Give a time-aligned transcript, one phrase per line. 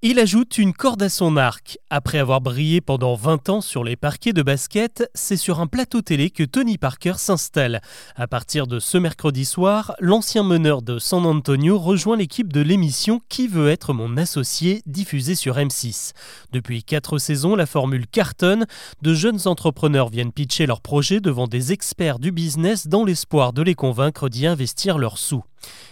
[0.00, 1.76] Il ajoute une corde à son arc.
[1.90, 6.02] Après avoir brillé pendant 20 ans sur les parquets de basket, c'est sur un plateau
[6.02, 7.80] télé que Tony Parker s'installe.
[8.14, 13.20] À partir de ce mercredi soir, l'ancien meneur de San Antonio rejoint l'équipe de l'émission
[13.28, 16.12] Qui veut être mon associé diffusée sur M6.
[16.52, 18.66] Depuis 4 saisons, la formule cartonne.
[19.02, 23.62] De jeunes entrepreneurs viennent pitcher leurs projets devant des experts du business dans l'espoir de
[23.62, 25.42] les convaincre d'y investir leurs sous.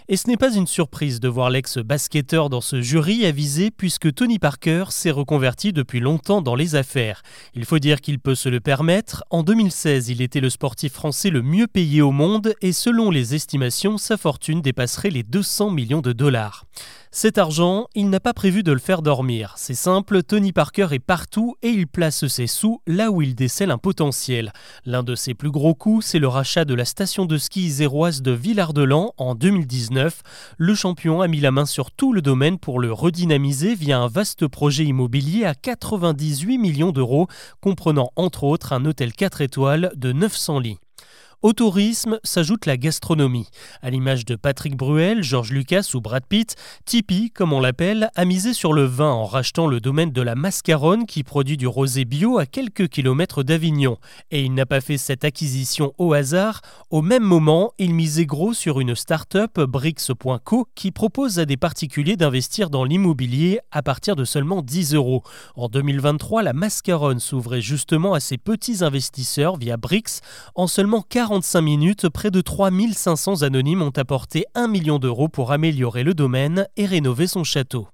[0.08, 4.38] Et ce n'est pas une surprise de voir l'ex-basketteur dans ce jury avisé puisque Tony
[4.38, 7.22] Parker s'est reconverti depuis longtemps dans les affaires.
[7.54, 9.24] Il faut dire qu'il peut se le permettre.
[9.30, 13.34] En 2016, il était le sportif français le mieux payé au monde et selon les
[13.34, 16.66] estimations, sa fortune dépasserait les 200 millions de dollars.
[17.18, 19.54] Cet argent, il n'a pas prévu de le faire dormir.
[19.56, 23.70] C'est simple, Tony Parker est partout et il place ses sous là où il décèle
[23.70, 24.52] un potentiel.
[24.84, 28.20] L'un de ses plus gros coups, c'est le rachat de la station de ski iséroise
[28.20, 30.22] de Villard-de-Lans en 2019.
[30.58, 34.08] Le champion a mis la main sur tout le domaine pour le redynamiser via un
[34.08, 37.26] vaste projet immobilier à 98 millions d'euros,
[37.60, 40.78] comprenant entre autres un hôtel 4 étoiles de 900 lits.
[41.46, 43.46] Au tourisme s'ajoute la gastronomie.
[43.80, 48.24] À l'image de Patrick Bruel, George Lucas ou Brad Pitt, Tipeee, comme on l'appelle, a
[48.24, 52.04] misé sur le vin en rachetant le domaine de la Mascaronne qui produit du rosé
[52.04, 53.96] bio à quelques kilomètres d'Avignon.
[54.32, 56.62] Et il n'a pas fait cette acquisition au hasard.
[56.90, 62.16] Au même moment, il misait gros sur une start-up, Brix.co, qui propose à des particuliers
[62.16, 65.22] d'investir dans l'immobilier à partir de seulement 10 euros.
[65.54, 70.22] En 2023, la Mascaronne s'ouvrait justement à ces petits investisseurs via Brix
[70.56, 75.52] en seulement 40 45 minutes, près de 3500 anonymes ont apporté 1 million d'euros pour
[75.52, 77.88] améliorer le domaine et rénover son château.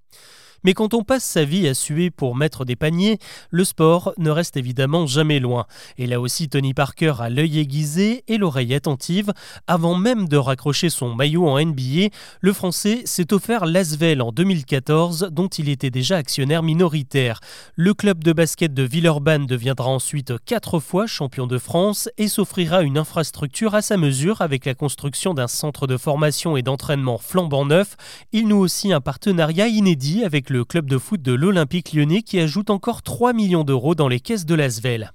[0.65, 3.19] Mais quand on passe sa vie à suer pour mettre des paniers,
[3.51, 5.67] le sport ne reste évidemment jamais loin.
[5.99, 9.33] Et là aussi, Tony Parker a l'œil aiguisé et l'oreille attentive.
[9.67, 12.09] Avant même de raccrocher son maillot en NBA,
[12.41, 17.41] le Français s'est offert Lasvel en 2014, dont il était déjà actionnaire minoritaire.
[17.75, 22.83] Le club de basket de Villeurbanne deviendra ensuite quatre fois champion de France et s'offrira
[22.83, 27.65] une infrastructure à sa mesure avec la construction d'un centre de formation et d'entraînement flambant
[27.65, 27.97] neuf.
[28.33, 32.39] Il noue aussi un partenariat inédit avec le club de foot de l'Olympique lyonnais qui
[32.39, 35.13] ajoute encore 3 millions d'euros dans les caisses de l'Asvel.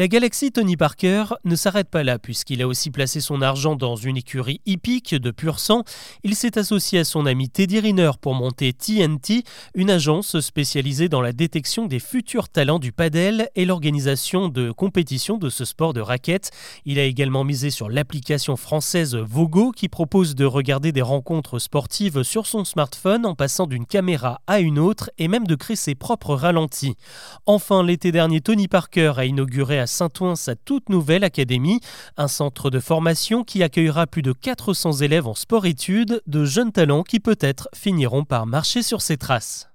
[0.00, 3.96] La galaxie Tony Parker ne s'arrête pas là puisqu'il a aussi placé son argent dans
[3.96, 5.84] une écurie hippique de pur sang.
[6.24, 9.42] Il s'est associé à son ami Teddy Riner pour monter TNT,
[9.74, 15.36] une agence spécialisée dans la détection des futurs talents du padel et l'organisation de compétitions
[15.36, 16.50] de ce sport de raquette.
[16.86, 22.22] Il a également misé sur l'application française Vogo qui propose de regarder des rencontres sportives
[22.22, 25.94] sur son smartphone en passant d'une caméra à une autre et même de créer ses
[25.94, 26.96] propres ralentis.
[27.44, 31.80] Enfin, l'été dernier, Tony Parker a inauguré à Saint-Ouen sa toute nouvelle académie,
[32.16, 37.02] un centre de formation qui accueillera plus de 400 élèves en sport-études, de jeunes talents
[37.02, 39.69] qui peut-être finiront par marcher sur ses traces.